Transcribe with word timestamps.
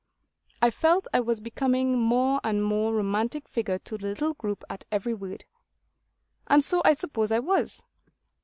I 0.63 0.71
felt 0.71 1.07
I 1.13 1.19
was 1.19 1.41
becoming 1.41 1.93
a 1.93 1.97
more 1.97 2.41
and 2.43 2.63
more 2.65 2.91
romantic 2.91 3.47
figure 3.47 3.77
to 3.77 3.99
the 3.99 4.07
little 4.07 4.33
group 4.33 4.63
at 4.67 4.83
every 4.91 5.13
word. 5.13 5.45
And 6.47 6.63
so 6.63 6.81
I 6.83 6.93
suppose 6.93 7.31
I 7.31 7.37
was. 7.37 7.83